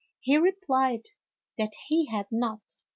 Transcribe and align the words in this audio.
He 0.19 0.35
replied 0.35 1.09
that 1.59 1.73
he 1.87 2.07
had 2.07 2.25
not. 2.31 2.63